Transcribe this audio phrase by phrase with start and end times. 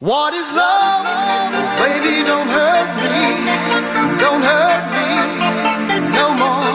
[0.00, 1.04] What is love?
[1.76, 3.20] Baby, don't hurt me.
[4.16, 6.72] Don't hurt me no more.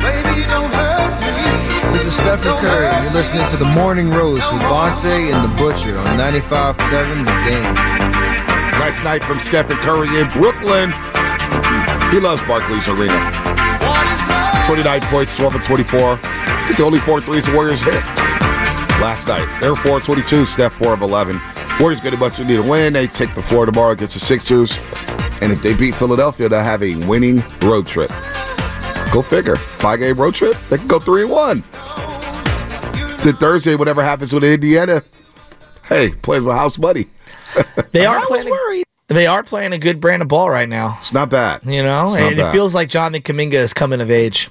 [0.00, 1.92] Baby, don't hurt me.
[1.92, 5.54] This is Stephen Curry, and you're listening to The Morning Roast with Bonta and The
[5.60, 7.74] Butcher on 95.7 The Game.
[8.80, 10.90] Last night from Stephen Curry in Brooklyn.
[12.10, 13.20] He loves Barclays Arena.
[13.84, 14.64] What is love?
[14.64, 16.18] 29 points, 12 and 24.
[16.70, 18.02] It's the only four threes the Warriors hit
[19.00, 19.46] last night.
[19.60, 21.40] They're 4 22, Steph 4 of 11.
[21.80, 22.92] Warriors get a much need to win.
[22.92, 24.78] They take the floor tomorrow against the Sixers.
[25.40, 28.10] And if they beat Philadelphia, they'll have a winning road trip.
[29.12, 29.56] Go figure.
[29.56, 30.56] Five game road trip.
[30.68, 31.64] They can go 3 and 1.
[33.22, 35.02] Then Thursday, whatever happens with Indiana,
[35.88, 37.06] hey, plays with house money.
[37.92, 38.50] They are I was playing.
[38.50, 38.84] worried.
[39.08, 40.96] They are playing a good brand of ball right now.
[40.98, 41.62] It's not bad.
[41.64, 42.48] You know, It's and bad.
[42.48, 44.50] it feels like Jonathan Kuminga is coming of age.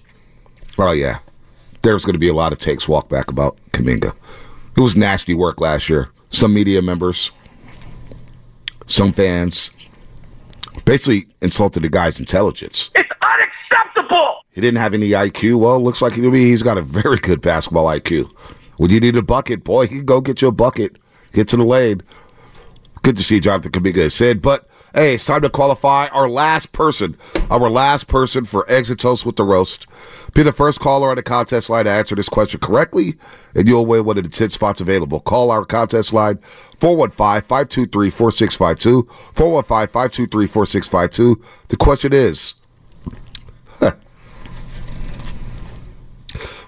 [0.79, 1.19] Oh yeah,
[1.83, 4.13] there's going to be a lot of takes walk back about Kuminga.
[4.77, 6.09] It was nasty work last year.
[6.29, 7.31] Some media members,
[8.85, 9.71] some fans,
[10.85, 12.91] basically insulted the guy's intelligence.
[12.93, 14.41] It's unacceptable.
[14.51, 15.59] He didn't have any IQ.
[15.59, 18.31] Well, it looks like he's got a very good basketball IQ.
[18.77, 20.97] When you need a bucket, boy, he can go get you a bucket.
[21.31, 22.01] Get to the lane.
[23.01, 27.15] Good to see Jonathan Kuminga said, but hey, it's time to qualify our last person,
[27.51, 29.85] our last person for Exit Toast with the Roast.
[30.33, 33.13] Be the first caller on the contest line to answer this question correctly,
[33.53, 35.19] and you'll win one of the 10 spots available.
[35.19, 36.39] Call our contest line
[36.79, 39.03] 415 523 4652.
[39.35, 41.43] 415 523 4652.
[41.67, 42.55] The question is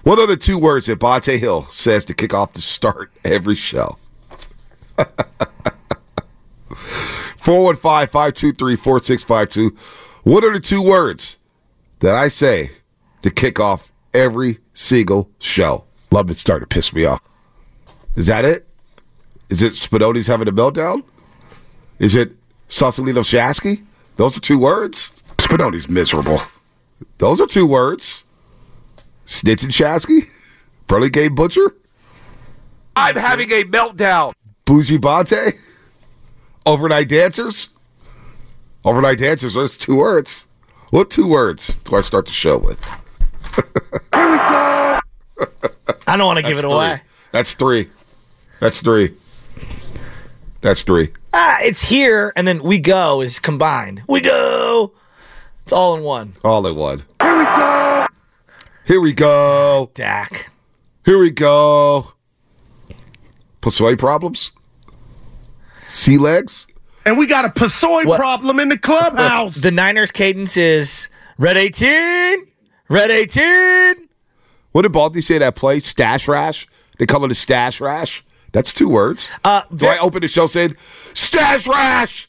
[0.04, 3.56] What are the two words that Bonta Hill says to kick off the start every
[3.56, 3.98] show?
[7.40, 9.76] 415-523-4652.
[10.24, 11.38] What are the two words
[12.00, 12.70] that I say
[13.22, 15.84] to kick off every single show?
[16.10, 17.22] Love it starting to piss me off.
[18.14, 18.66] Is that it?
[19.48, 21.02] Is it Spinoni's having a meltdown?
[21.98, 22.32] Is it
[22.68, 23.86] Sausalito Shasky?
[24.16, 25.12] Those are two words?
[25.38, 26.42] Spinoni's miserable.
[27.18, 28.24] Those are two words.
[29.24, 30.28] Snitch and Shasky?
[30.86, 31.74] Burley Game Butcher?
[32.96, 34.34] I'm having a meltdown.
[34.66, 35.54] Bougie Bonta?
[36.66, 37.70] Overnight dancers?
[38.84, 40.46] Overnight dancers, those two words.
[40.90, 42.82] What two words do I start the show with?
[44.14, 45.00] Here we go.
[46.06, 47.02] I don't want to give it That's away.
[47.32, 47.88] That's three.
[48.60, 49.14] That's three.
[50.60, 51.12] That's three.
[51.32, 54.02] Ah, it's here, and then we go is combined.
[54.08, 54.92] We go.
[55.62, 56.34] It's all in one.
[56.44, 57.02] All in one.
[57.20, 58.06] Here we go.
[58.84, 59.90] Here we go.
[59.94, 60.50] Dak.
[61.04, 62.12] Here we go.
[63.60, 64.50] Passoy problems?
[65.90, 66.66] Sea legs?
[67.04, 68.18] And we got a Pasoy What?
[68.18, 69.56] problem in the clubhouse.
[69.56, 71.08] The Niners cadence is
[71.38, 72.46] red 18,
[72.88, 74.08] red 18.
[74.72, 75.80] What did Baldy say that play?
[75.80, 76.68] Stash rash?
[76.98, 78.22] They call it a stash rash?
[78.52, 79.32] That's two words.
[79.42, 80.76] Uh, do I open the show saying,
[81.14, 82.28] stash rash?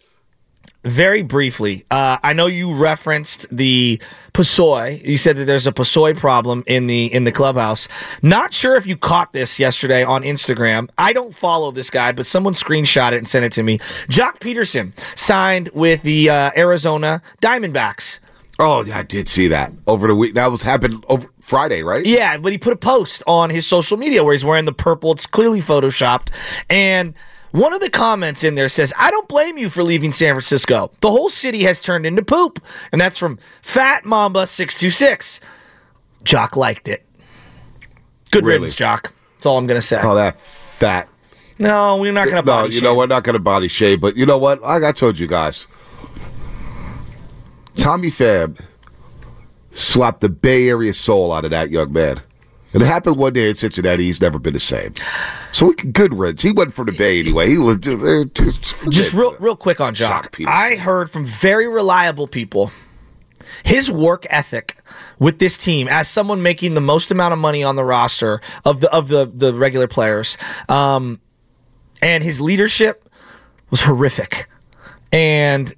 [0.84, 4.02] Very briefly, uh, I know you referenced the
[4.34, 5.06] Pasoy.
[5.06, 7.88] You said that there's a Pasoy problem in the in the clubhouse.
[8.24, 10.90] Not sure if you caught this yesterday on Instagram.
[10.98, 13.78] I don't follow this guy, but someone screenshot it and sent it to me.
[14.08, 18.20] Joc Pederson signed with the uh, Arizona Diamondbacks.
[18.58, 20.34] Oh, yeah, I did see that over the week.
[20.34, 22.06] That was happened over Friday, right?
[22.06, 25.12] Yeah, but he put a post on his social media where he's wearing the purple.
[25.12, 26.30] It's clearly photoshopped.
[26.70, 27.14] And
[27.52, 30.92] one of the comments in there says, I don't blame you for leaving San Francisco.
[31.02, 32.64] The whole city has turned into poop.
[32.92, 35.40] And that's from Fat Mamba 626.
[36.24, 37.06] Joc liked it.
[38.32, 38.60] Good Really?
[38.60, 39.12] riddance, Joc.
[39.36, 40.00] That's all I'm going to say.
[40.04, 41.10] Oh, that fat.
[41.60, 42.84] no, we're not going to No, body you shame.
[42.86, 42.96] know?
[42.96, 44.62] We're not going to body shame, but you know what?
[44.62, 45.68] Like I told you guys,
[47.76, 48.60] Tommy Pham
[49.72, 52.22] slapped the Bay Area soul out of that young man.
[52.74, 54.06] And it happened one day in Cincinnati.
[54.06, 54.94] He's never been the same.
[55.52, 56.42] So good riddance.
[56.42, 57.50] He went from the Bay anyway.
[57.50, 58.24] He was uh,
[58.90, 60.32] Just real, real quick on Joc.
[60.32, 60.48] Pederson.
[60.48, 62.72] I heard from very reliable people
[63.64, 64.78] his work ethic
[65.20, 68.80] with this team as someone making the most amount of money on the roster of
[68.80, 70.38] the of the the regular players,
[70.70, 71.20] um,
[72.02, 73.10] and his leadership
[73.70, 74.48] was horrific,
[75.12, 75.74] and.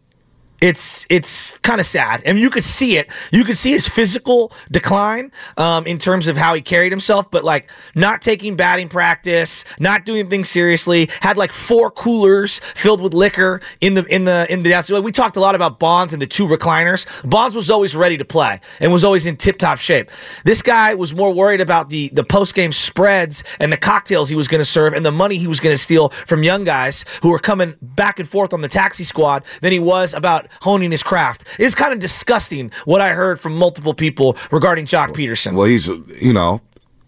[0.64, 3.12] It's it's kind of sad, and you could see it.
[3.34, 7.44] You could see his physical decline um, in terms of how he carried himself, but
[7.44, 11.10] like not taking batting practice, not doing things seriously.
[11.20, 15.12] Had like four coolers filled with liquor in the in the in the like we
[15.12, 17.08] talked a lot about Bonds and the two recliners.
[17.30, 20.10] Bonds was always ready to play and was always in tip top shape.
[20.46, 24.36] This guy was more worried about the the post game spreads and the cocktails he
[24.38, 27.04] was going to serve and the money he was going to steal from young guys
[27.22, 30.92] who were coming back and forth on the taxi squad than he was about honing
[30.92, 31.46] his craft.
[31.60, 35.54] It's kind of disgusting what I heard from multiple people regarding Joc Pederson.
[35.56, 35.88] Well, he's
[36.22, 36.62] you know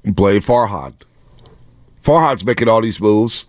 [0.04, 0.94] Blade Farhan.
[2.04, 3.46] Farhan's making all these moves.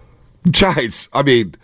[0.50, 1.08] Giants.
[1.12, 1.54] I mean,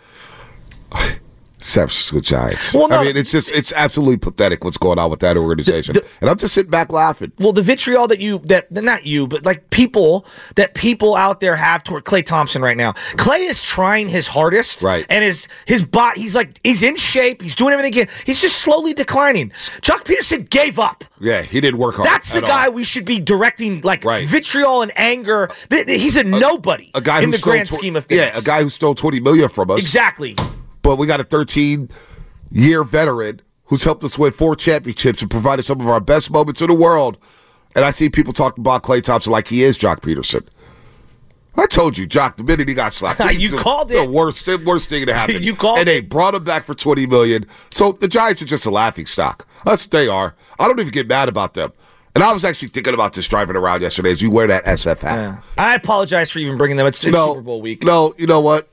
[1.65, 2.75] San Francisco Giants.
[2.75, 2.97] Well, no.
[2.97, 6.37] I mean, it's just it's absolutely pathetic what's going on with that organization, and I'm
[6.37, 7.31] just sitting back laughing.
[7.39, 10.27] well, the vitriol that you that not you, but like people
[10.57, 12.91] that people out there have toward Klay Thompson right now.
[13.17, 15.05] Klay is trying his hardest, Right.
[15.09, 17.41] And his his bot, he's like he's in shape.
[17.41, 18.15] He's doing everything he can.
[18.25, 19.51] He's just slowly declining.
[19.81, 21.03] Chuck Pederson gave up.
[21.19, 22.07] Yeah, he didn't work hard.
[22.07, 22.49] That's the at all.
[22.49, 24.27] guy we should be directing like Right.
[24.27, 25.49] vitriol and anger.
[25.87, 28.19] He's a, nobody A guy in the grand tw- scheme of things.
[28.21, 29.79] Yeah, a guy who stole 20 million from us.
[29.79, 30.35] Exactly.
[30.85, 31.89] But we got a 13
[32.51, 36.61] year veteran who's helped us win four championships and provided some of our best moments
[36.61, 37.17] in the world.
[37.75, 40.45] And I see people talking about Klay Thompson like he is Joc Pederson.
[41.57, 44.09] I told you, Joc, the minute he got slapped, You the- called the it.
[44.09, 45.41] worst, the worst thing to happen.
[45.41, 47.47] You called and they brought him back for twenty million.
[47.71, 49.47] So the Giants are just a laughing stock.
[49.65, 50.35] That's what they are.
[50.59, 51.73] I don't even get mad about them.
[52.13, 54.99] And I was actually thinking about this driving around yesterday as you wear that SF
[54.99, 55.43] hat.
[55.57, 56.85] I apologize for even bringing them.
[56.85, 57.83] It's, it's No, Super Bowl week.
[57.83, 58.69] No, you know what?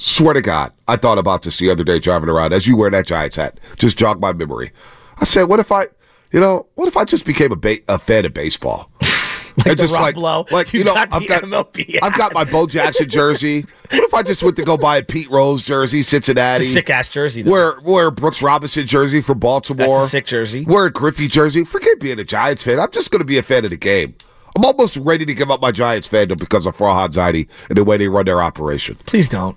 [0.00, 2.88] Swear to God, I thought about this the other day driving around as you wear
[2.90, 3.60] that Giants hat.
[3.76, 4.70] Just jogged my memory.
[5.18, 5.88] I said, what if I,
[6.32, 8.90] you know, what if I just became a, ba- a fan of baseball?
[9.56, 10.46] Like And the Rob Lowe.
[10.52, 13.62] like You you know, got I've got MLB I've got my Bo Jackson jersey.
[13.90, 16.62] What if I just went to go buy a Pete Rose jersey, Cincinnati?
[16.64, 17.42] Sick ass jersey.
[17.42, 17.50] Though.
[17.50, 19.88] Wear wear a Brooks Robinson jersey for Baltimore.
[19.88, 20.64] That's a sick jersey.
[20.64, 21.64] Wear a Griffey jersey.
[21.64, 22.78] Forget being a Giants fan.
[22.78, 24.14] I'm just going to be a fan of the game.
[24.56, 27.84] I'm almost ready to give up my Giants fandom because of Farhan Zaidi and the
[27.84, 28.96] way they run their operation.
[29.04, 29.56] Please don't.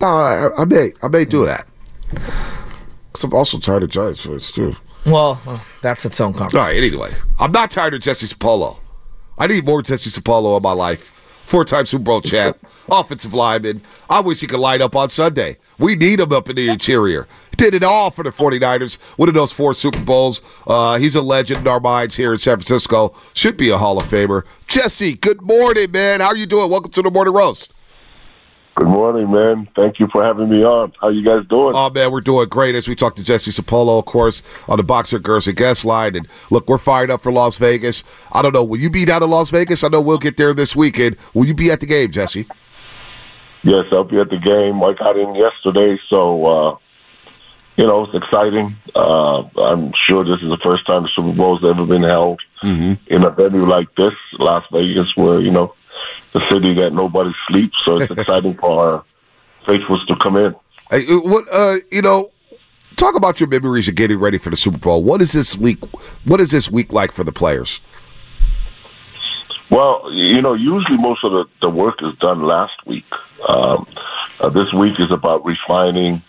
[0.00, 1.66] No, I, I may, I may do that.
[2.10, 4.74] Because I'm also tired of Giants fans too.
[5.06, 6.60] Well, well, that's its own All conversation.
[6.66, 6.76] right.
[6.76, 8.76] Anyway, I'm not tired of Jesse Sapolu.
[9.38, 11.14] I need more Jesse Sapolu in my life.
[11.44, 12.58] Four-time Super Bowl champ,
[12.90, 13.80] offensive lineman.
[14.10, 15.56] I wish he could line up on Sunday.
[15.78, 17.26] We need him up in the interior.
[17.56, 20.42] Did it all for the 49ers, One of those four Super Bowls.
[20.66, 23.14] Uh, he's a legend in our minds here in San Francisco.
[23.32, 24.42] Should be a Hall of Famer.
[24.66, 26.20] Jesse, good morning, man.
[26.20, 26.70] How are you doing?
[26.70, 27.72] Welcome to the Morning Roast.
[28.78, 29.68] Good morning, man.
[29.74, 30.92] Thank you for having me on.
[31.00, 31.74] How you guys doing?
[31.74, 34.84] Oh man, we're doing great as we talk to Jesse Sapolu, of course, on the
[34.84, 36.14] Boxer Girls and Guest line.
[36.14, 38.04] And look, we're fired up for Las Vegas.
[38.30, 39.82] I don't know, will you be down in Las Vegas?
[39.82, 41.16] I know we'll get there this weekend.
[41.34, 42.46] Will you be at the game, Jesse?
[43.64, 44.80] yes, I'll be at the game.
[44.84, 46.76] I got in yesterday, so uh,
[47.76, 48.76] you know it's exciting.
[48.94, 52.40] Uh, I'm sure this is the first time the Super Bowl's ever been held
[53.08, 55.74] in a venue like this, Las Vegas, where you know
[56.32, 57.76] the city that nobody sleeps.
[57.84, 59.04] So it's exciting for our
[59.66, 60.54] faithfuls to come in.
[60.90, 62.30] Hey, uh, what uh, you know?
[62.96, 65.04] Talk about your memories of getting ready for the Super Bowl.
[65.04, 65.78] What is this week?
[66.24, 67.80] What is this week like for the players?
[69.70, 73.04] Well, you know, usually most of the, the work is done last week.
[73.48, 73.86] Um,
[74.40, 76.22] uh, this week is about refining.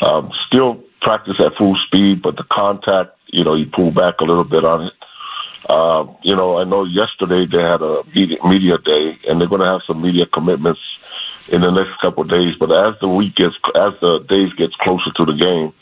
[0.00, 4.24] Um, still practice at full speed, but the contact, you know, you pull back a
[4.24, 4.92] little bit on it.
[5.68, 9.62] Um, you know, I know yesterday they had a media, media day, and they're going
[9.62, 10.80] to have some media commitments
[11.48, 12.54] in the next couple of days.
[12.58, 15.72] But as the week gets, as the days gets closer to the game,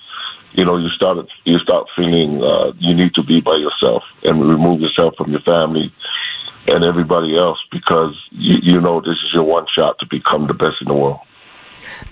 [0.53, 4.41] you know, you start you start feeling uh, you need to be by yourself and
[4.41, 5.93] remove yourself from your family
[6.67, 10.55] and everybody else because you, you know this is your one shot to become the
[10.55, 11.21] best in the world.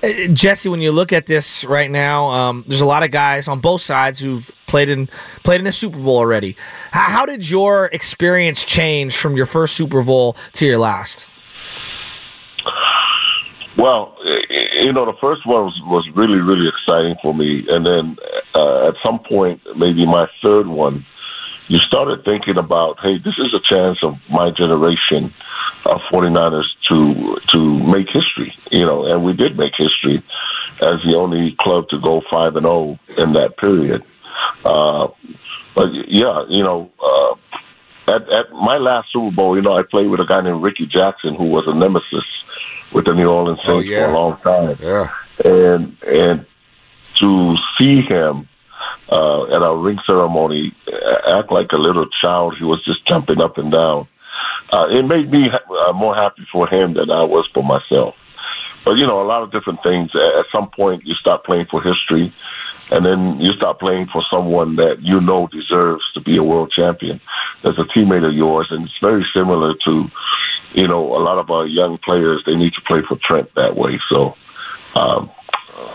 [0.03, 3.49] Uh, Jesse, when you look at this right now, um, there's a lot of guys
[3.49, 5.09] on both sides who've played in
[5.45, 6.57] played in a Super Bowl already.
[6.93, 11.29] How, how did your experience change from your first Super Bowl to your last?
[13.79, 14.17] Well,
[14.75, 17.65] you know, the first one was, was really, really exciting for me.
[17.69, 18.17] And then
[18.53, 21.07] uh, at some point, maybe my third one,
[21.69, 25.33] you started thinking about, hey, this is a chance of my generation
[25.89, 27.59] of 49ers to to
[27.95, 30.23] make history, you know, and we did make history
[30.81, 34.05] as the only club to go 5 and 0 in that period.
[34.65, 35.09] Uh,
[35.75, 37.35] but yeah, you know, uh,
[38.15, 40.87] at, at my last Super Bowl, you know, I played with a guy named Rickey
[40.87, 42.25] Jackson, who was a nemesis
[42.93, 44.07] with the New Orleans Oh, Saints yeah.
[44.07, 44.77] for a long time.
[44.81, 45.09] Yeah.
[45.45, 46.47] And and
[47.21, 48.49] to see him
[49.11, 53.41] uh, at our ring ceremony uh, act like a little child, he was just jumping
[53.41, 54.07] up and down.
[54.71, 58.15] Uh, it made me uh, more happy for him than I was for myself.
[58.85, 60.11] But you know, a lot of different things.
[60.15, 62.33] At some point, you stop playing for history,
[62.91, 66.73] and then you start playing for someone that you know deserves to be a world
[66.77, 67.21] champion.
[67.63, 70.05] There's a teammate of yours, and it's very similar to,
[70.75, 72.43] you know, a lot of our young players.
[72.47, 73.99] They need to play for Trent that way.
[74.11, 74.35] So,
[74.95, 75.31] um,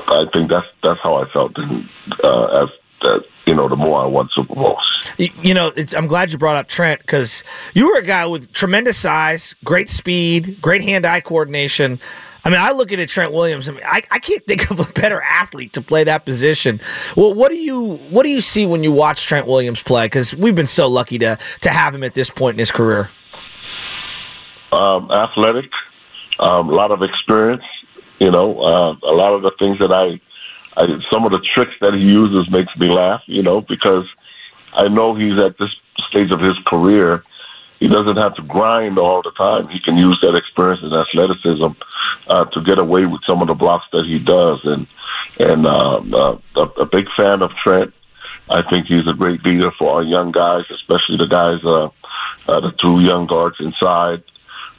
[0.08, 1.90] I think that's that's how I felt in,
[2.24, 2.70] uh, as
[3.04, 3.22] that.
[3.46, 4.80] You know, the more I won Super Bowls.
[5.18, 7.44] You know, it's, I'm glad you brought up Trent because
[7.74, 12.00] you were a guy with tremendous size, great speed, great hand-eye coordination.
[12.46, 13.68] I mean, I look at it, Trent Williams.
[13.68, 16.80] I mean, I, I can't think of a better athlete to play that position.
[17.18, 20.06] Well, what do you what do you see when you watch Trent Williams play?
[20.06, 23.10] Because we've been so lucky to to have him at this point in his career.
[24.74, 25.70] um, athletic,
[26.40, 27.64] um, a lot of experience.
[28.20, 30.20] You know, uh, a lot of the things that I,
[30.76, 33.22] I, some of the tricks that he uses makes me laugh.
[33.28, 34.06] You know, because
[34.74, 35.70] I know he's at this
[36.10, 37.24] stage of his career.
[37.80, 39.68] He doesn't have to grind all the time.
[39.68, 41.78] He can use that experience and athleticism
[42.28, 44.62] uh, to get away with some of the blocks that he does.
[44.64, 44.88] And
[45.40, 47.94] and um, uh, a, a big fan of Trent.
[48.50, 51.88] I think he's a great leader for our young guys, especially the guys, uh,
[52.52, 54.24] uh, the two young guards inside.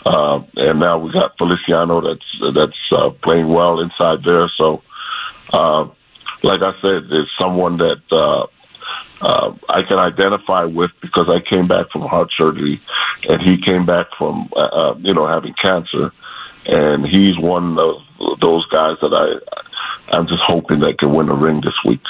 [0.05, 4.51] Uh, and now we got Feliciano that's that's uh, playing well inside there.
[4.59, 4.83] So,
[5.55, 5.89] uh,
[6.43, 8.47] like I said, it's someone that uh,
[9.21, 12.81] uh, I can identify with because I came back from heart surgery,
[13.29, 16.13] and he came back from uh, uh, you know having cancer,
[16.67, 17.97] and he's one of
[18.41, 22.03] those guys that I I'm just hoping that can win a ring this week.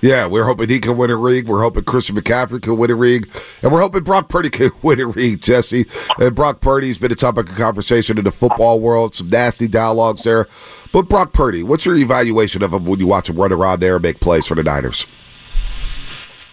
[0.00, 1.46] Yeah, we're hoping he can win a ring.
[1.46, 3.24] We're hoping Christian McCaffrey can win a ring.
[3.62, 5.86] And we're hoping Brock Purdy can win a ring, Jesse.
[6.18, 10.22] And Brock Purdy's been a topic of conversation in the football world, some nasty dialogues
[10.22, 10.46] there.
[10.92, 13.96] But Brock Purdy, what's your evaluation of him when you watch him run around there
[13.96, 15.06] and make plays for the Niners?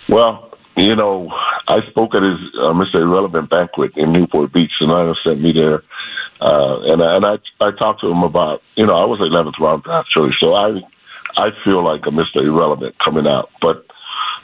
[0.09, 1.29] Well, you know,
[1.67, 2.95] I spoke at his uh, Mr.
[2.95, 4.71] Irrelevant banquet in Newport Beach.
[4.79, 5.83] The Niners sent me there,
[6.41, 9.83] uh, and and I I talked to him about you know I was 11th round
[9.83, 10.81] draft choice, so I
[11.38, 12.42] I feel like a Mr.
[12.42, 13.86] Irrelevant coming out, but.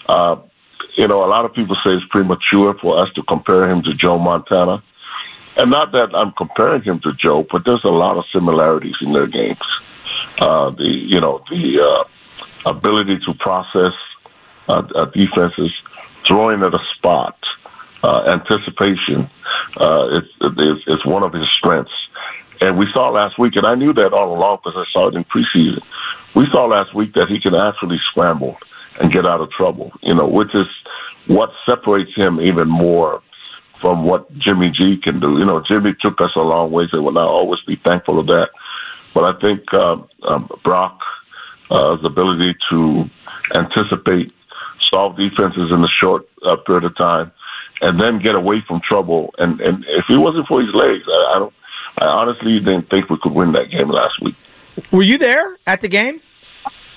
[0.08, 0.42] Uh,
[0.98, 3.94] you know, a lot of people say it's premature for us to compare him to
[3.94, 4.84] Joe Montana.
[5.58, 9.14] And not that I'm comparing him to Joe, but there's a lot of similarities in
[9.14, 9.60] their games.
[10.40, 13.94] Uh, the, you know, the uh, ability to process
[14.68, 15.72] uh, uh, defenses,
[16.28, 17.38] throwing at a spot,
[18.04, 19.30] uh, anticipation,
[19.78, 21.92] uh, it's, it's one of his strengths.
[22.62, 25.16] And we saw last week, and I knew that all along because I saw it
[25.16, 25.82] in preseason.
[26.36, 28.56] We saw last week that he can actually scramble
[29.00, 30.68] and get out of trouble, you know, which is
[31.28, 33.22] what separates him even more
[33.82, 35.40] from what Jimmy G can do.
[35.40, 38.28] You know, Jimmy took us a long ways, and we'll not always be thankful of
[38.28, 38.50] that.
[39.14, 41.06] But I think um, um, Brock's
[41.72, 43.06] uh, ability to
[43.56, 44.34] anticipate,
[44.94, 47.32] solve defenses in a short uh, period of time,
[47.82, 49.34] and then get away from trouble.
[49.40, 51.54] And, and if it wasn't for his legs, I, I don't.
[52.02, 54.36] I honestly didn't think we could win that game last week.
[54.92, 56.22] Were you there at the game?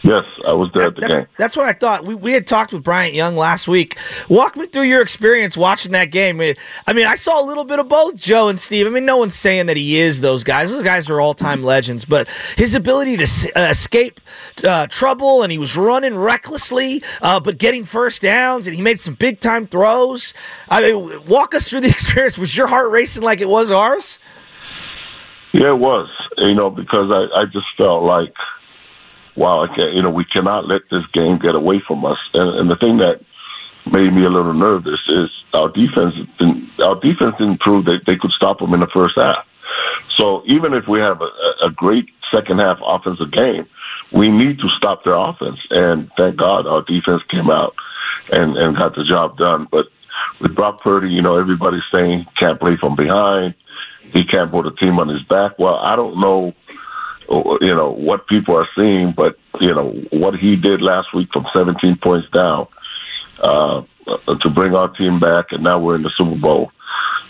[0.03, 1.27] Yes, I was there at the That- game.
[1.39, 2.05] That's what I thought.
[2.05, 3.99] We, we had talked with Bryant Young last week.
[4.29, 6.41] Walk me through your experience watching that game.
[6.87, 8.87] I mean, I saw a little bit of both Joe and Steve.
[8.87, 10.71] I mean, no one's saying that he is those guys.
[10.71, 14.21] Those guys are all time legends, but his ability to uh, escape
[14.63, 19.01] uh, trouble and he was running recklessly, uh, but getting first downs and he made
[19.01, 20.35] some big time throws.
[20.69, 22.37] I mean, walk us through the experience.
[22.37, 24.19] Was your heart racing like it was ours?
[25.55, 26.11] Yeah, it was.
[26.39, 28.35] You know, because I, I just felt like,
[29.37, 32.19] wow, I can't, you know, we cannot let this game get away from us.
[32.35, 33.21] And, and the thing that
[33.87, 36.15] made me a little nervous is our defense.
[36.41, 39.47] Didn't, our defense didn't prove that they could stop them in the first half.
[40.19, 43.67] So even if we have a, a great second half offensive game,
[44.13, 45.61] we need to stop their offense.
[45.71, 47.75] And thank God our defense came out
[48.33, 49.69] and, and got the job done.
[49.71, 49.87] But
[50.41, 53.55] with Brock Purdy, you know, everybody's saying can't play from behind.
[54.15, 55.59] He can't put a team on his back.
[55.59, 56.55] Well, I don't know,
[57.61, 61.45] you know, what people are seeing, but, you know, what he did last week from
[61.55, 62.69] 17 points down
[63.43, 63.83] uh,
[64.41, 66.71] to bring our team back, and now we're in the Super Bowl.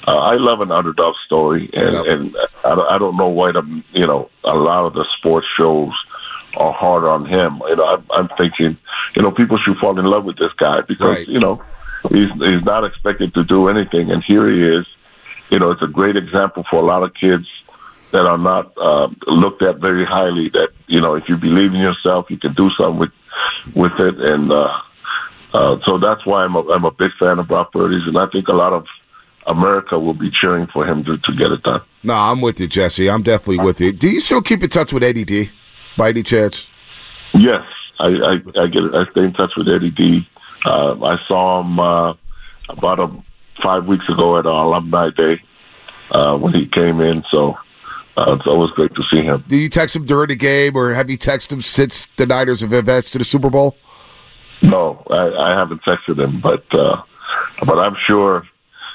[0.06, 2.04] Uh, I love an underdog story, and, Yep.
[2.06, 3.62] and I, don't- I don't know why the
[3.94, 5.92] you know a lot of the sports shows
[6.58, 7.62] are hard on him.
[7.66, 8.76] You know, I'm, I'm thinking,
[9.16, 11.28] you know, people should fall in love with this guy because Right.
[11.28, 11.62] you know
[12.10, 14.86] he's he's not expected to do anything, and here he is.
[15.50, 17.46] You know, it's a great example for a lot of kids
[18.12, 20.48] that are not uh, looked at very highly.
[20.50, 23.10] That you know, if you believe in yourself, you can do something with
[23.74, 24.68] with it, and uh,
[25.52, 28.26] uh, so that's why I'm a, I'm a big fan of Brock Purdy's, and I
[28.32, 28.86] think a lot of
[29.46, 31.80] America will be cheering for him to, to get it done.
[32.02, 33.10] No, I'm with you, Jesse.
[33.10, 33.92] I'm definitely with you.
[33.92, 35.50] Do you still keep in touch with Eddie D
[35.96, 36.66] by any chance?
[37.34, 37.62] Yes,
[37.98, 40.26] I, I, I get I stay in touch with Eddie D.
[40.64, 42.14] Uh, I saw him uh,
[42.68, 43.10] about a,
[43.64, 45.42] five weeks ago at our alumni day
[46.10, 47.24] uh, when he came in.
[47.32, 47.56] So
[48.16, 49.42] uh, it's always great to see him.
[49.48, 52.60] Do you text him during the game, or have you texted him since the Niners
[52.60, 53.76] have advanced to the Super Bowl?
[54.62, 57.02] No, I, I haven't texted him, but uh,
[57.66, 58.46] but I'm sure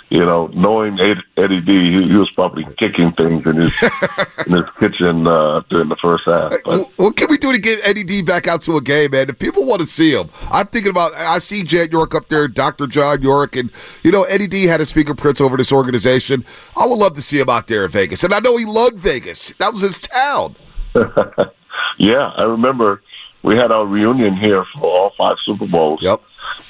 [0.09, 3.83] you know, knowing Ed, Eddie D, he, he, was probably kicking things in his
[4.47, 6.51] in his kitchen uh, during the first half.
[6.65, 6.89] But.
[6.97, 9.29] What can we do to get Eddie D back out to a game, man?
[9.29, 11.13] If people want to see him, I'm thinking about.
[11.13, 12.87] I see Jed York up there, Dr.
[12.87, 13.71] John York, and
[14.03, 16.43] you know Eddie D had his fingerprints over this organization.
[16.75, 18.97] I would love to see him out there in Vegas, and I know he loved
[18.97, 19.53] Vegas.
[19.59, 20.55] That was his town.
[21.99, 23.03] yeah, I remember
[23.43, 25.99] we had our reunion here for all five Super Bowls.
[26.01, 26.21] Yep.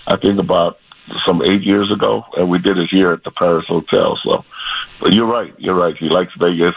[0.08, 0.78] I think about
[1.26, 4.18] some eight years ago, and we did it here at the Paris Hotel.
[4.24, 4.44] So,
[5.00, 5.54] but you're right.
[5.58, 5.96] You're right.
[5.98, 6.76] He likes Vegas,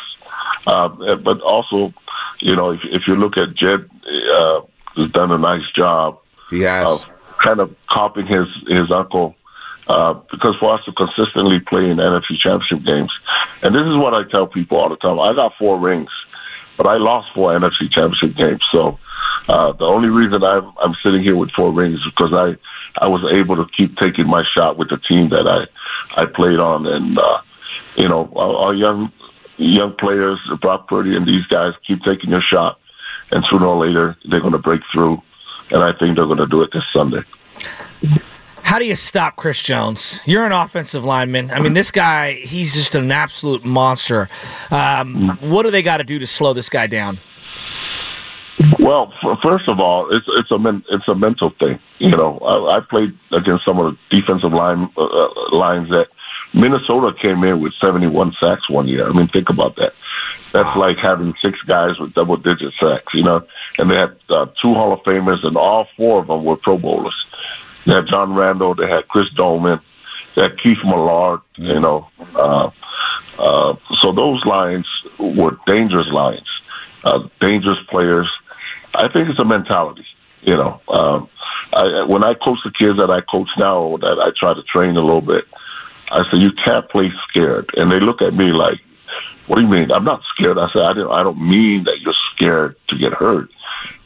[0.67, 1.93] uh, but also,
[2.41, 3.89] you know, if, if you look at Jed,
[4.33, 4.61] uh,
[4.97, 6.19] has done a nice job.
[6.51, 7.07] Has of
[7.43, 9.35] kind of copying his his uncle.
[9.89, 13.11] Uh, because for us to consistently play in NFC Championship games,
[13.63, 15.19] and this is what I tell people all the time.
[15.19, 16.11] I got four rings,
[16.77, 18.63] but I lost four NFC Championship games.
[18.73, 18.99] So
[19.49, 22.57] uh, the only reason I'm I'm sitting here with four rings is because I
[22.99, 25.67] I was able to keep taking my shot with the team that I
[26.21, 27.41] I played on, and uh,
[27.97, 29.13] you know our, our young
[29.57, 32.79] young players, Brock Purdy and these guys, keep taking their shot,
[33.31, 35.21] and sooner or later they're going to break through,
[35.71, 37.23] and I think they're going to do it this Sunday.
[38.65, 40.21] How do you stop Chris Jones?
[40.25, 41.51] You're an offensive lineman.
[41.51, 44.31] I mean, this guy, he's just an absolute monster.
[44.71, 47.19] Um, what do they got to do to slow this guy down?
[48.79, 51.79] Well, first of all, it's it's a men, it's a mental thing.
[51.99, 56.09] You know, I, I played against some of the defensive line uh, uh lines that
[56.55, 59.09] Minnesota came in with 71 sacks one year.
[59.09, 59.93] I mean, think about that.
[60.53, 63.13] That's like having six guys with double digit sacks.
[63.15, 63.47] You know,
[63.79, 66.77] and they had uh, two Hall of Famers, and all four of them were Pro
[66.77, 67.17] Bowlers.
[67.87, 69.81] They had John Randle, they had Chris Doleman,
[70.37, 71.41] they had Keith Millard.
[71.57, 72.71] You know, uh,
[73.39, 74.87] uh, so those lines
[75.19, 76.49] were dangerous lines,
[77.05, 78.29] uh, dangerous players
[78.95, 80.05] I think it's a mentality.
[80.43, 81.29] You know, um,
[81.73, 84.97] I, when I coach the kids that I coach now, that I try to train
[84.97, 85.45] a little bit,
[86.11, 88.81] I say you can't play scared, and they look at me like,
[89.47, 89.91] "What do you mean?
[89.93, 91.11] I'm not scared." I said, "I don't.
[91.11, 93.49] I don't mean that you're scared to get hurt,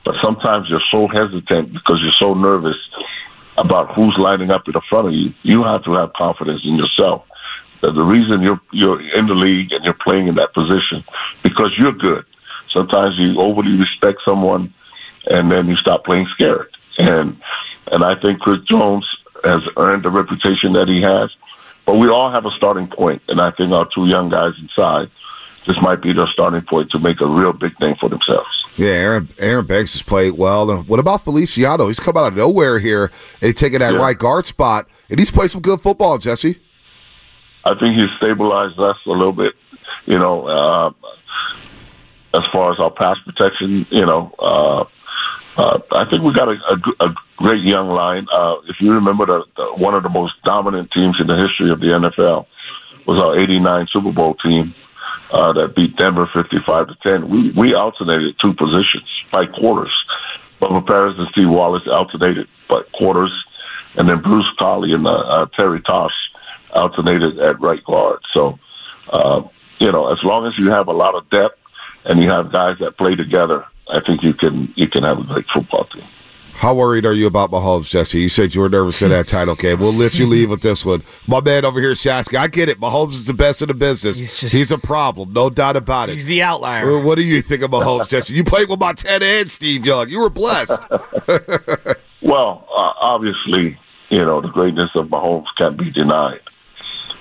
[0.05, 2.77] but sometimes you're so hesitant because you're so nervous
[3.59, 5.33] about who's lining up in front of you.
[5.43, 7.25] You have to have confidence in yourself."
[7.83, 11.05] That the reason you're you're in the league and you're playing in that position
[11.43, 12.25] because you're good.
[12.75, 14.73] Sometimes you overly respect someone
[15.27, 16.69] and then you stop playing scared.
[16.99, 17.37] And
[17.93, 19.07] and I think Chris Jones
[19.45, 21.31] has earned the reputation that he has.
[21.85, 25.09] But we all have a starting point, and I think our two young guys inside,
[25.69, 28.49] this might be their starting point to make a real big thing for themselves.
[28.77, 30.71] Yeah, Aaron Aaron Banks has played well.
[30.71, 31.87] And what about Feliciano?
[31.87, 33.11] He's come out of nowhere here
[33.41, 34.01] and taking that yeah.
[34.01, 36.59] right guard spot, and he's played some good football, Jesse.
[37.65, 39.55] I think he's stabilized us a little bit.
[40.07, 40.91] You know, uh,
[42.35, 44.85] as far as our pass protection, you know, uh,
[45.57, 48.27] uh, I think we got a, a, a great young line.
[48.33, 51.71] Uh, if you remember, the, the, one of the most dominant teams in the history
[51.71, 52.47] of the NFL
[53.07, 54.75] was our '89 Super Bowl team
[55.33, 57.31] uh, that beat Denver 55 to 10.
[57.31, 59.93] We we alternated two positions by quarters.
[60.61, 63.33] Bubba Paris and Steve Wallace alternated by quarters,
[63.97, 66.11] and then Bruce Collie and uh, uh, Terry Tausch
[66.73, 68.21] alternated at right guard.
[68.35, 68.59] So,
[69.11, 69.43] uh,
[69.79, 71.59] you know, as long as you have a lot of depth
[72.05, 75.25] and you have guys that play together, I think you can you can have a
[75.25, 76.05] great football team.
[76.57, 78.19] How worried are you about Mahomes, Jesse?
[78.19, 79.79] You said you were nervous in that title game.
[79.79, 81.03] We'll let you leave with this one.
[81.29, 82.81] My man over here, Shasky, I get it.
[82.81, 84.19] Mahomes is the best in the business.
[84.19, 86.15] He's, just, he's a problem, no doubt about it.
[86.15, 86.99] He's the outlier.
[86.99, 88.33] What do you think of Mahomes, Jesse?
[88.33, 90.09] You played with Montana and Steve Young.
[90.09, 90.81] You were blessed.
[92.23, 96.41] well, uh, obviously, you know, the greatness of Mahomes can't be denied.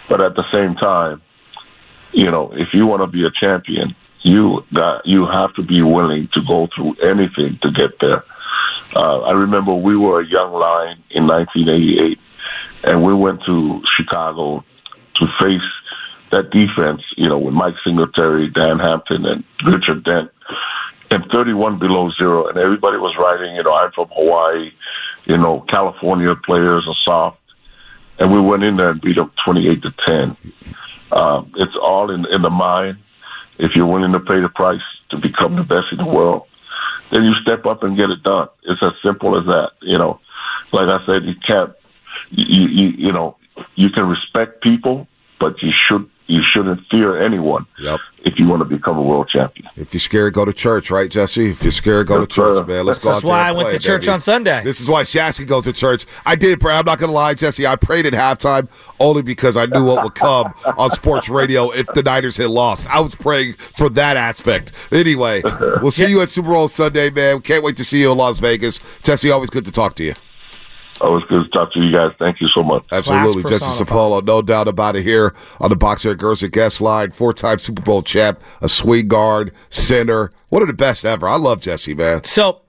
[0.08, 1.22] But at the same time,
[2.14, 5.84] you know, if you want to be a champion, you got you have to be
[5.84, 8.24] willing to go through anything to get there.
[8.96, 12.18] Uh, I remember we were a young line in 1988,
[12.86, 14.66] and we went to Chicago
[15.16, 15.62] to face
[16.32, 17.04] that defense.
[17.16, 20.32] You know, with Mike Singletary, Dan Hampton, and Richard Dent,
[21.12, 23.56] and 31 below zero, and everybody was writing.
[23.56, 24.72] You know, I'm from Hawaii.
[25.26, 27.40] You know, California players are soft,
[28.18, 30.38] and we went in there and beat them 28 to 10.
[31.12, 32.98] Um, it's all in in the mind
[33.58, 36.48] if you're willing to pay the price to become the best in the world,
[37.12, 38.48] then you step up and get it done.
[38.64, 39.72] It's as simple as that.
[39.82, 40.20] You know,
[40.72, 41.74] like I said, you can't,
[42.32, 43.38] you you, you know,
[43.76, 45.08] you can respect people,
[45.40, 48.00] but you should you shouldn't fear anyone Yep.
[48.24, 49.68] if you want to become a world champion.
[49.76, 51.52] If you're scared, go to church, right, Jesse?
[51.52, 52.66] If you're scared, go Yes, to church, sir.
[52.66, 52.86] man.
[52.86, 54.12] Let's go That's out why and I went play, to church baby.
[54.14, 54.64] on Sunday.
[54.64, 56.06] This is why Shasky goes to church.
[56.26, 56.74] I did pray.
[56.76, 57.68] I'm not going to lie, Jesse.
[57.68, 58.68] I prayed at halftime
[59.00, 62.90] only because I knew what would come on sports radio if the Niners had lost.
[62.90, 64.72] I was praying for that aspect.
[64.92, 65.42] Anyway,
[65.82, 67.42] we'll see you at Super Bowl Sunday, man.
[67.42, 68.80] Can't wait to see you in Las Vegas.
[69.04, 70.14] Jesse, always good to talk to you.
[71.02, 72.12] Always good to talk to you guys.
[72.18, 72.86] Thank you so much.
[72.92, 73.44] Absolutely.
[73.44, 73.88] Class Jesse personified.
[73.88, 77.12] Sapolu, no doubt about it here on the Boxer Girls and Guest Line.
[77.12, 80.32] Four time Super Bowl champ, a sweet guard, center.
[80.50, 81.28] One of the best ever.
[81.28, 82.24] I love Jesse, man.
[82.24, 82.62] So,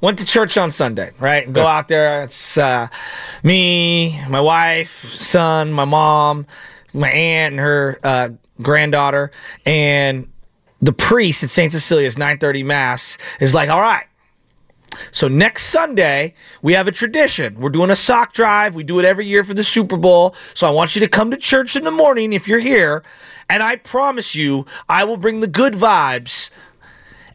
[0.00, 1.50] went to church on Sunday, right?
[1.52, 2.22] Go out there.
[2.24, 2.88] It's uh,
[3.44, 6.46] me, my wife, son, my mom,
[6.92, 8.28] my aunt, and her uh,
[8.60, 9.30] granddaughter,
[9.64, 10.28] and
[10.82, 11.70] the priest at St.
[11.70, 14.06] Cecilia's 9:30 mass is like, "All right."
[15.12, 17.60] So next Sunday, we have a tradition.
[17.60, 18.74] We're doing a sock drive.
[18.74, 20.34] We do it every year for the Super Bowl.
[20.54, 23.02] So I want you to come to church in the morning if you're here.
[23.48, 26.50] And I promise you, I will bring the good vibes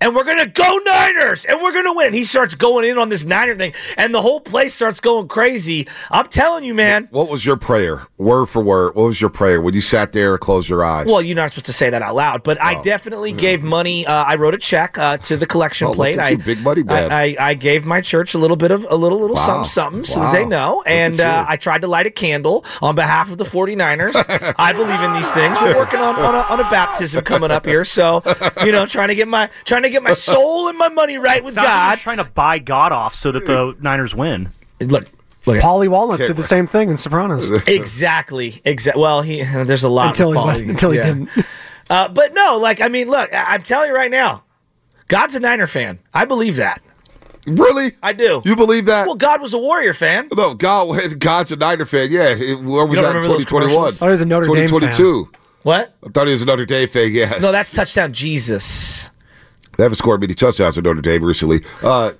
[0.01, 2.07] and we're gonna go Niners, and we're gonna win.
[2.07, 5.27] And he starts going in on this Niner thing, and the whole place starts going
[5.27, 5.87] crazy.
[6.11, 7.07] I'm telling you, man.
[7.11, 8.07] What was your prayer?
[8.17, 8.95] Word for word.
[8.95, 11.07] What was your prayer when you sat there and closed your eyes?
[11.07, 14.05] Well, you're not supposed to say that out loud, but I definitely gave money.
[14.05, 16.17] Uh, I wrote a check uh, to the collection Oh, plate.
[16.17, 16.83] at I you, big money.
[16.87, 19.63] I, I, I gave my church a little bit of a little little Wow.
[19.63, 21.45] something something so that they know, and uh.
[21.47, 24.13] I tried to light a candle on behalf of the 49ers.
[24.57, 25.59] I believe in these things.
[25.61, 28.23] We're working on on a, on a baptism coming up here, so
[28.63, 31.43] you know, trying to get my trying to get my soul and my money right
[31.43, 31.95] with Sounds like God.
[31.97, 34.49] he's trying to buy God off so that the Niners win.
[34.81, 35.05] Look,
[35.45, 35.61] look.
[35.61, 37.49] Paulie Walnuts did the same thing in Sopranos.
[37.67, 38.61] Exactly.
[38.65, 39.01] Exactly.
[39.01, 40.45] Well, he there's a lot Until with he Paulie.
[40.57, 41.03] went- until he Yeah.
[41.05, 41.29] didn't.
[41.87, 44.43] Uh, but no, like I mean, look, I- I'm telling you right now,
[45.07, 45.99] God's a Niner fan.
[46.15, 46.81] I believe that.
[47.45, 47.91] really?
[48.01, 48.41] I do.
[48.43, 49.05] You believe that?
[49.05, 50.29] Well, God was a Warrior fan.
[50.35, 52.07] no, God, God's a Niner fan.
[52.09, 53.93] Yeah, it- where was that in remember those 2021?
[54.01, 54.67] Oh, he was a Notre Dame fan.
[54.67, 55.29] 2022.
[55.61, 55.93] What?
[56.03, 57.11] I thought he was a Notre Dame fan.
[57.11, 57.39] Yes.
[57.39, 59.11] No, that's touchdown Jesus.
[59.77, 61.63] They haven't scored many touchdowns at Notre Dame recently.
[61.81, 62.13] Uh,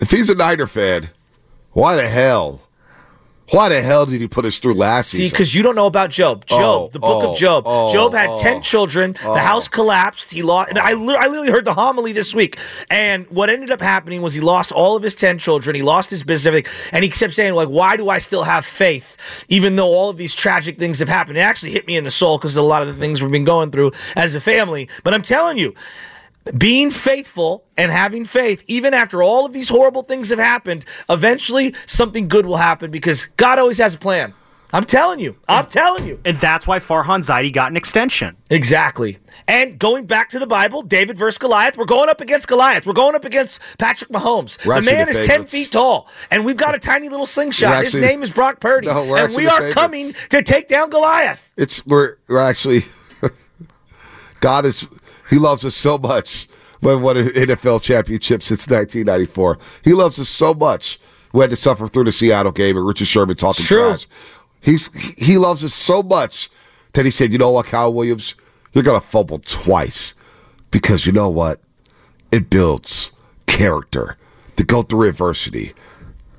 [0.00, 1.10] if he's a Niner fan,
[1.72, 2.62] why the hell?
[3.50, 5.34] Why the hell did he put us through last See, season?
[5.34, 6.46] because you don't know about Job.
[6.46, 7.64] Job, Oh, the book oh, of Job.
[7.66, 9.14] oh, Job had 10 children.
[9.24, 9.34] oh.
[9.34, 10.30] The house collapsed.
[10.30, 10.78] He lost.
[10.78, 12.58] I, li- I literally heard the homily this week.
[12.90, 15.76] And what ended up happening was he lost all of his ten children.
[15.76, 16.90] He lost his business, everything.
[16.92, 20.16] And he kept saying, like, why do I still have faith, even though all of
[20.16, 21.36] these tragic things have happened?
[21.36, 23.44] It actually hit me in the soul because a lot of the things we've been
[23.44, 24.88] going through as a family.
[25.04, 25.74] But I'm telling you,
[26.56, 31.74] being faithful and having faith, even after all of these horrible things have happened, eventually
[31.86, 34.34] something good will happen because God always has a plan.
[34.74, 35.36] I'm telling you.
[35.46, 36.18] I'm telling you.
[36.24, 38.36] And that's why Farhan Zaidi got an extension.
[38.48, 39.18] Exactly.
[39.46, 42.86] And going back to the Bible, David versus Goliath, we're going up against Goliath.
[42.86, 44.64] We're going up against Patrick Mahomes.
[44.64, 47.70] We're the man the is 10 feet tall, and we've got a tiny little slingshot.
[47.70, 48.86] We're His name is Brock Purdy.
[48.86, 51.52] No, and we are coming to take down Goliath.
[51.58, 52.84] It's we're we're actually
[54.40, 54.88] God is
[55.32, 56.46] He loves us so much.
[56.82, 59.56] We won an NFL championship since 1994.
[59.82, 61.00] He loves us so much.
[61.32, 63.88] We had to suffer through the Seattle game and Richard Sherman talking True.
[63.88, 64.06] trash.
[64.60, 66.50] He's he loves us so much
[66.92, 68.34] that he said, "You know what, Kyle Williams,
[68.74, 70.12] you're gonna fumble twice
[70.70, 71.60] because you know what,
[72.30, 73.12] it builds
[73.46, 74.18] character
[74.56, 75.72] to go through adversity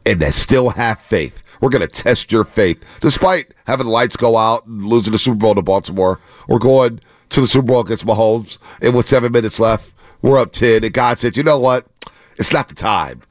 [0.06, 1.42] and to still have faith.
[1.62, 2.84] We're going to test your faith.
[3.00, 7.00] Despite having the lights go out and losing the Super Bowl to Baltimore, we're going
[7.34, 9.92] to the Super Bowl against Mahomes, and with seven minutes left,
[10.22, 10.84] we're up 10.
[10.84, 11.86] And God said, you know what?
[12.38, 13.22] It's not the time.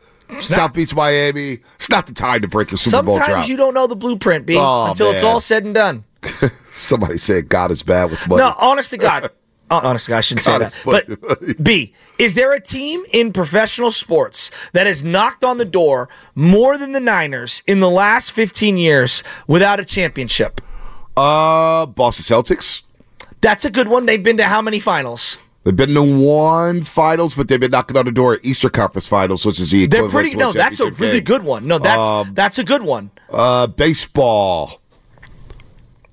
[0.40, 3.74] South Beach, Miami, it's not the time to break your Super Bowl Sometimes you don't
[3.74, 6.04] know the blueprint, B, Oh, until it's all said and done.
[6.72, 8.40] Somebody said God is bad with money.
[8.40, 9.30] No, honest to God.
[9.70, 10.72] Uh, honest to God, I shouldn't say God that.
[10.72, 11.16] is funny.
[11.38, 16.08] But B, is there a team in professional sports that has knocked on the door
[16.34, 20.60] more than the Niners in the last 15 years without a championship?
[21.16, 22.84] Uh, Boston Celtics.
[23.42, 24.06] That's a good one.
[24.06, 25.38] They've been to how many finals?
[25.64, 29.06] They've been to one finals, but they've been knocking on the door at Easter Conference
[29.06, 30.36] Finals, which is the They're pretty.
[30.36, 31.24] No, that's a really game.
[31.24, 31.66] good one.
[31.66, 33.10] No, that's Um, that's a good one.
[33.30, 34.80] Uh, baseball.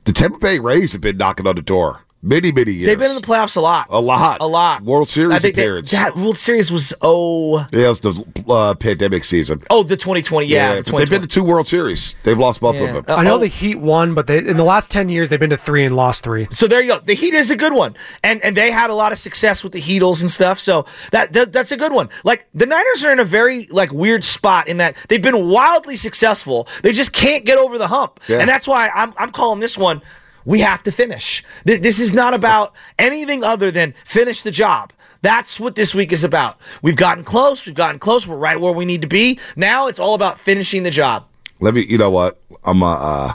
[0.03, 2.87] The Tampa Bay Rays have been knocking on the door many, many years.
[2.87, 3.87] They've been in the playoffs a lot.
[3.89, 4.81] a lot, A lot.
[4.83, 5.91] World Series I think they- appearance.
[5.91, 9.61] that World Series was oh yeah, it was the uh, pandemic season.
[9.69, 10.47] oh the 2020.
[10.47, 12.15] Yeah, the but they've been to two World Series.
[12.23, 12.83] They've lost both Yeah.
[12.83, 13.05] of them.
[13.07, 13.39] Uh, I know oh.
[13.39, 15.95] the Heat won, but they in the last ten years they've been to three and
[15.95, 16.47] lost three.
[16.51, 16.99] So there you go.
[16.99, 19.73] The Heat is a good one, and and they had a lot of success with
[19.73, 20.59] the Heatles and stuff.
[20.59, 22.09] So that, that that's a good one.
[22.23, 25.95] Like the Niners are in a very like weird spot in that they've been wildly
[25.95, 26.67] successful.
[26.83, 28.39] They just can't get over the hump, Yeah.
[28.39, 30.01] and that's why I'm I'm calling this one.
[30.45, 31.43] We have to finish.
[31.65, 34.93] This is not about anything other than finish the job.
[35.21, 36.59] That's what this week is about.
[36.81, 37.65] We've gotten close.
[37.65, 38.25] We've gotten close.
[38.25, 39.37] We're right where we need to be.
[39.55, 41.25] Now it's all about finishing the job.
[41.59, 41.85] Let me.
[41.85, 42.41] You know what?
[42.63, 42.81] I'm.
[42.81, 43.33] Uh, uh,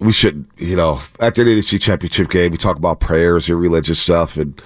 [0.00, 4.00] we shouldn't, you know, at the NFC Championship game, we talk about prayers and religious
[4.00, 4.60] stuff, and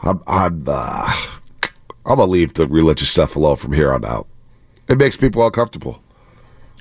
[0.00, 1.12] I'm, I'm, uh,
[2.04, 4.26] I'm gonna leave the religious stuff alone from here on out.
[4.88, 6.01] It makes people uncomfortable.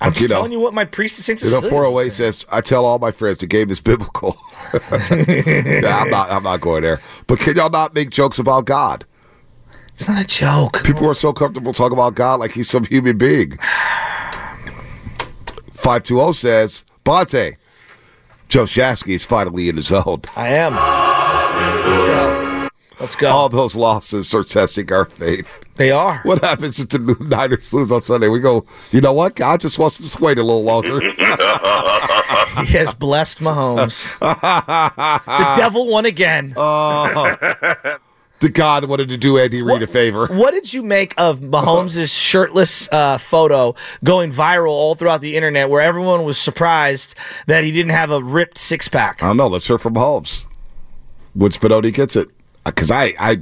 [0.01, 1.69] I'm Like, just you know, telling you what my priest of Saint You know, Cecilia
[1.69, 4.35] 408 says, I tell all my friends the game is biblical.
[4.73, 6.99] yeah, I'm not I'm not going there.
[7.27, 9.05] But can y'all not make jokes about God?
[9.93, 10.83] It's not a joke.
[10.83, 13.57] People are so comfortable talking about God like he's some human being.
[15.73, 17.55] 520 says, Bonta,
[18.47, 20.21] Joe Shasky is finally in his zone.
[20.35, 20.73] I am.
[23.01, 23.31] Let's go.
[23.31, 25.47] All those losses are testing our faith.
[25.75, 26.19] They are.
[26.21, 28.27] What happens if the Niners lose on Sunday?
[28.27, 29.35] We go, you know what?
[29.35, 31.01] God just wants us to wait a little longer.
[32.65, 34.11] He has blessed Mahomes.
[34.19, 36.53] the devil won again.
[36.57, 37.35] Oh,
[38.39, 40.27] the God wanted to do Andy Reid a favor.
[40.27, 45.69] What did you make of Mahomes' shirtless uh, photo going viral all throughout the internet
[45.69, 47.15] where everyone was surprised
[47.47, 49.23] that he didn't have a ripped six pack?
[49.23, 49.47] I don't know.
[49.47, 50.45] Let's hear from Mahomes.
[51.33, 52.29] When Spinoni gets it.
[52.65, 53.39] Because I, I,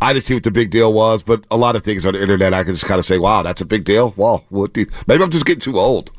[0.00, 2.20] I didn't see what the big deal was, but a lot of things on the
[2.22, 4.12] internet, I can just kind of say, wow, that's a big deal.
[4.16, 6.10] Well, what the, maybe I'm just getting too old.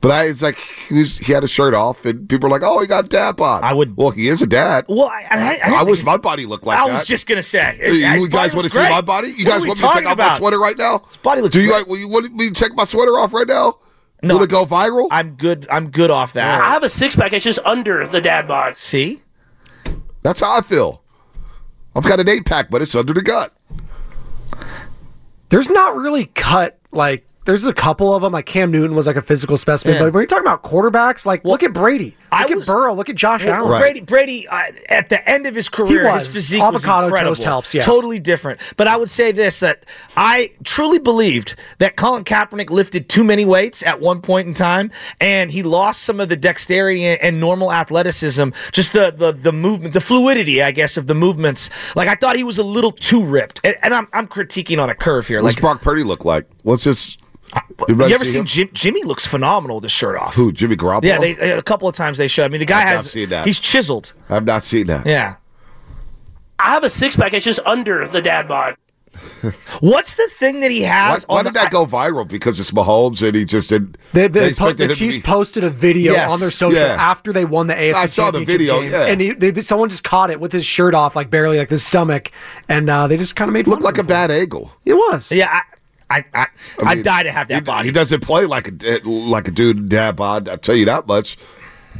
[0.00, 2.60] But I, it's like he, was, he had his shirt off, and people are like,
[2.62, 3.96] "Oh, he got a dad bod." I would.
[3.96, 4.84] Well, he is a dad.
[4.86, 6.92] Well, I, I, I, didn't I wish my body looked like I that.
[6.92, 7.78] was just gonna say.
[7.80, 9.28] Hey, you body guys want to see my body?
[9.28, 10.36] You What guys want me to take talking off my about?
[10.36, 10.98] sweater right now?
[10.98, 11.78] His body looks Do you great.
[11.78, 11.86] like?
[11.86, 13.78] Will you want me to take my sweater off right now?
[14.22, 15.08] No, Will it go viral?
[15.10, 15.66] I'm good.
[15.70, 16.60] I'm good off that.
[16.60, 17.32] I have a six pack.
[17.32, 18.76] It's just under the dad bod.
[18.76, 19.22] See?
[20.20, 21.00] That's how I feel.
[21.96, 23.52] I've got an eight pack, but it's under the gut.
[25.48, 27.26] There's not really cut like.
[27.44, 28.32] There's a couple of them.
[28.32, 30.00] Like Cam Newton was like a physical specimen, Yeah.
[30.04, 33.16] but when you're talking about quarterbacks, like look at Brady, look at Burrow, look at
[33.16, 33.80] Josh Well, Allen.
[33.80, 36.26] Brady, Brady, uh, at the end of his career, was.
[36.26, 37.34] his physique Avocado was incredible.
[37.36, 37.84] toast helps, yes.
[37.84, 38.60] Totally different.
[38.76, 43.44] But I would say this: that I truly believed that Colin Kaepernick lifted too many
[43.44, 47.40] weights at one point in time, and he lost some of the dexterity and, and
[47.40, 51.70] normal athleticism, just the, the the movement, the fluidity, I guess, of the movements.
[51.94, 54.90] Like I thought he was a little too ripped, and, and I'm I'm critiquing on
[54.90, 55.42] a curve here.
[55.42, 56.46] What's Like, Brock Purdy look like?
[56.62, 57.16] What's his?
[57.88, 58.44] You ever see seen?
[58.46, 59.02] Jim, Jimmy?
[59.04, 60.34] Looks phenomenal with his shirt off.
[60.34, 60.52] Who?
[60.52, 61.04] Jimmy Garoppolo?
[61.04, 62.44] Yeah, they, a couple of times they showed.
[62.44, 63.46] I mean, the guy I've not has seen that.
[63.46, 64.12] he's chiseled.
[64.28, 65.06] I've not seen that.
[65.06, 65.36] Yeah.
[66.58, 67.34] I have a six pack.
[67.34, 68.76] It's just under the dad bod.
[69.80, 71.22] What's the thing that he has?
[71.28, 72.26] why on did the, that go viral?
[72.26, 73.96] Because it's Mahomes and he just didn't.
[74.12, 76.32] They, they po- the Chiefs be- posted a video Yes.
[76.32, 76.96] on their social Yeah.
[76.98, 79.04] after they won the AFC I saw the video, game, yeah.
[79.06, 81.84] and he, they, someone just caught it with his shirt off, like barely like his
[81.84, 82.32] stomach,
[82.68, 84.08] and uh, they just kind of made Looked fun like a of him.
[84.08, 84.72] bad angle.
[84.84, 85.30] It was.
[85.30, 85.60] Yeah, I,
[86.10, 86.46] I, I, I
[86.84, 87.88] I'd mean, die to have that he, body.
[87.88, 90.48] He doesn't play like a like a dude in dad bod.
[90.48, 91.36] I'll tell you that much.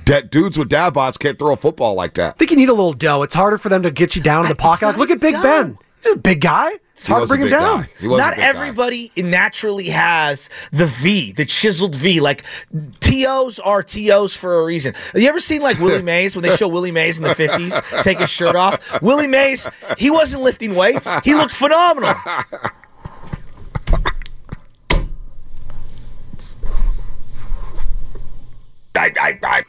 [0.07, 2.35] That dudes with dad bods can't throw a football like that.
[2.35, 3.23] I think you need a little dough.
[3.23, 4.87] It's harder for them to get you down in the pocket.
[4.87, 5.79] Like, look at Big Ben.
[6.03, 6.73] He's a big guy.
[6.93, 7.83] It's hard to bring him down.
[7.83, 7.89] guy.
[7.99, 8.47] He was a Not big guy.
[8.47, 12.21] everybody naturally has the V, the chiseled V.
[12.21, 12.45] Like
[13.01, 14.93] TOs are TOs for a reason.
[14.95, 18.03] Have you ever seen like Willie Mays when they show Willie Mays in the 50s
[18.03, 19.01] take his shirt off?
[19.01, 21.09] Willie Mays, he wasn't lifting weights.
[21.25, 22.15] He looked phenomenal.
[28.97, 29.65] I, I, I,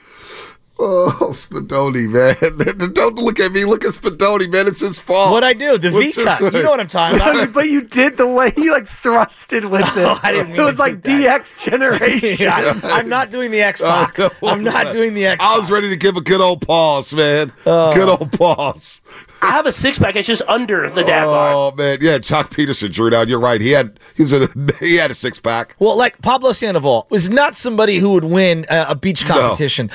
[0.78, 2.94] Oh, Spadoni, man!
[2.94, 3.64] Don't look at me.
[3.64, 4.68] Look at Spadoni, man.
[4.68, 5.32] It's his fault.
[5.32, 5.78] What I do?
[5.78, 6.54] The V What's his cut.
[6.54, 7.54] You know what I'm talking about.
[7.54, 10.06] but you did the way you like thrusted with oh, it.
[10.06, 11.42] Oh, I didn't mean it was like that.
[11.42, 12.46] DX generation.
[12.46, 14.20] Yeah, I'm not doing the X Pac.
[14.20, 14.94] Oh, I'm not that?
[14.94, 17.54] doing the X I was ready to give a good old pause, man.
[17.66, 17.94] Oh.
[17.94, 19.00] good old pause.
[19.42, 20.18] I have a six pack.
[20.18, 21.54] It's just under the dad bod.
[21.54, 22.20] Oh man, yeah.
[22.20, 23.30] Chuck Pederson drew down.
[23.30, 23.62] You're right.
[23.62, 25.76] He had he was a he had a six pack.
[25.80, 29.90] Well, like Pablo Sandoval was not somebody who would win a, a beach competition.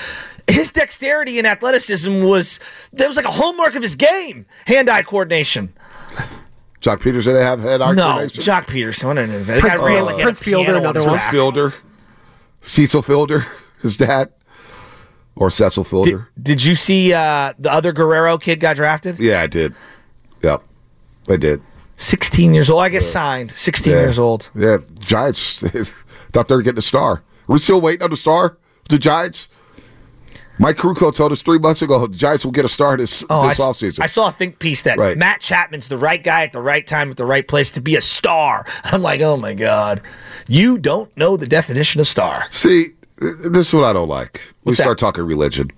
[0.51, 2.59] His dexterity and athleticism was
[2.93, 4.47] that was like a hallmark of his game.
[4.67, 5.73] Hand-eye coordination.
[6.81, 8.43] Chuck Pederson didn't have head eye No, coordination?
[8.43, 9.05] Joc Pederson.
[9.05, 11.01] What an that Prince guy ran Fielder- like he had a Prince Fielder, piano another
[11.01, 11.09] one.
[11.11, 11.25] Prince.
[11.31, 11.75] Fielder,
[12.61, 13.47] Cecil Fielder,
[13.83, 14.33] his dad,
[15.37, 16.29] or Cecil Fielder.
[16.43, 19.19] did you see uh, the other Guerrero kid got drafted?
[19.19, 19.75] yeah, I did.
[20.43, 20.63] Yep,
[21.29, 21.61] I did.
[21.97, 22.81] 16 years old.
[22.81, 23.51] I guess signed.
[23.51, 24.01] 16 Yeah.
[24.01, 24.49] years old.
[24.55, 25.61] Yeah, Giants
[26.33, 27.23] thought they were getting a star.
[27.47, 28.57] We're still waiting on the star.
[28.89, 29.49] The Giants.
[30.61, 33.41] Mike Krukow told us three months ago the Giants will get a star this Oh,
[33.41, 34.01] I, this s- offseason.
[34.03, 35.17] I saw a think piece that Right.
[35.17, 37.97] Matt Chapman's the right guy at the right time at the right place to be
[37.97, 38.67] a star.
[38.85, 40.03] I'm like, oh my god,
[40.47, 42.45] you don't know the definition of star.
[42.51, 44.43] See, this is what I don't like.
[44.65, 44.85] We What's that?
[44.85, 45.71] start talking religion.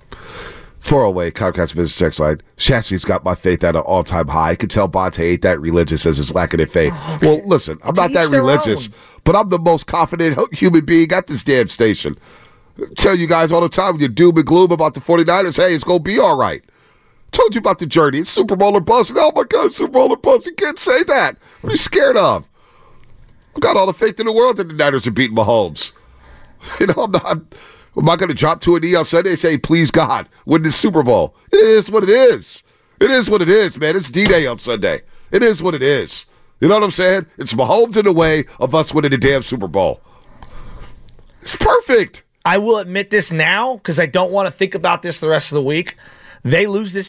[0.80, 2.40] 408 Comcast Business Text Line.
[2.56, 4.50] Shasky's got my faith at an all time high.
[4.50, 6.92] I can tell Bonta ain't that religious as his lacking in faith.
[6.96, 8.94] Oh, well, listen, I'm To not that religious, own.
[9.22, 12.18] but I'm the most confident human being at this damn station.
[12.96, 15.84] Tell you guys all the time you're doom and gloom about the 49ers, hey, it's
[15.84, 16.64] going to be all right.
[17.30, 18.18] Told you about the journey.
[18.18, 19.12] It's Super Bowl or bust.
[19.14, 20.46] Oh my God, Super Bowl or bust.
[20.46, 21.36] You can't say that.
[21.60, 22.48] What are you scared of?
[23.54, 25.92] I've got all the faith in the world that the Niners are beating Mahomes.
[26.78, 27.38] You know, I'm not.
[27.96, 30.62] Am I going to drop to a knee on Sunday and say, please God, win
[30.62, 31.34] the Super Bowl?
[31.50, 32.62] It is what it is.
[33.00, 33.96] It is what it is, man.
[33.96, 35.00] It's D Day on Sunday.
[35.32, 36.24] It is what it is.
[36.60, 37.26] You know what I'm saying?
[37.36, 40.00] It's Mahomes in the way of us winning the damn Super Bowl.
[41.40, 42.22] It's perfect.
[42.44, 45.52] I will admit this now because I don't want to think about this the rest
[45.52, 45.96] of the week.
[46.42, 47.08] They lose this.